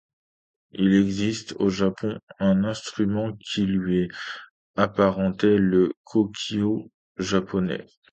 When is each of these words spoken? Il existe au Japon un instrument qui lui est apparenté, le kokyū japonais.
Il 0.71 0.95
existe 0.95 1.53
au 1.59 1.69
Japon 1.69 2.17
un 2.39 2.63
instrument 2.63 3.33
qui 3.37 3.67
lui 3.67 3.99
est 4.05 4.09
apparenté, 4.75 5.59
le 5.59 5.91
kokyū 6.05 6.89
japonais. 7.19 7.85